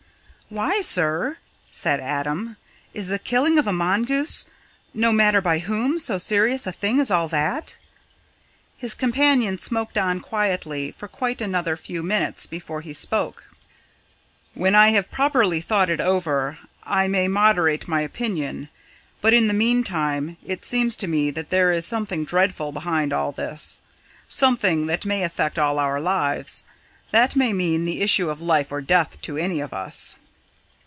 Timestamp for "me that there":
21.07-21.71